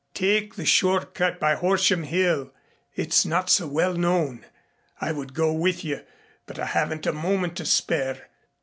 [0.15, 2.51] Take the short cut by Horsham Hill.
[2.95, 4.47] It's not so well known.
[4.99, 6.01] I would go with you
[6.47, 8.27] but I haven't a moment to spare.